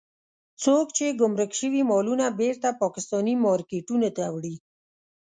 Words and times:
څوک 0.63 0.87
يې 1.01 1.09
ګمرک 1.19 1.51
شوي 1.59 1.81
مالونه 1.91 2.25
بېرته 2.39 2.69
پاکستاني 2.83 3.33
مارکېټونو 3.45 4.07
ته 4.17 4.23
وړي. 4.35 4.55